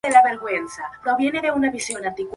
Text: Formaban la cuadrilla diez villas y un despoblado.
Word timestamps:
Formaban 0.03 0.33
la 0.33 0.39
cuadrilla 0.39 0.61
diez 1.15 1.31
villas 1.31 1.51
y 1.51 1.51
un 1.53 1.61
despoblado. 1.61 2.15